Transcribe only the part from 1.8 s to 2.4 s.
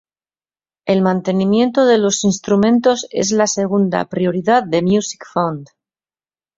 de los